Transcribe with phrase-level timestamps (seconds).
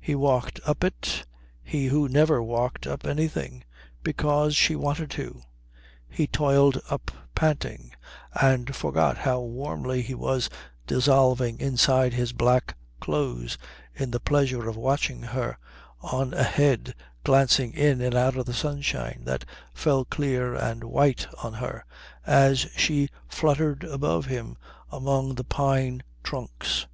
[0.00, 1.26] He walked up it,
[1.62, 3.62] he who never walked up anything,
[4.02, 5.42] because she wanted to.
[6.08, 7.92] He toiled up panting,
[8.40, 10.48] and forgot how warmly he was
[10.86, 13.58] dissolving inside his black clothes
[13.94, 15.58] in the pleasure of watching her
[16.00, 21.52] on ahead glancing in and out of the sunshine that fell clear and white on
[21.52, 21.84] her
[22.26, 24.56] as she fluttered above him
[24.90, 26.86] among the pine trunks.